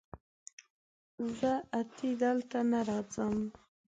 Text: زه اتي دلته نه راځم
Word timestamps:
زه 1.37 1.51
اتي 1.79 2.09
دلته 2.23 2.59
نه 2.71 2.79
راځم 2.89 3.35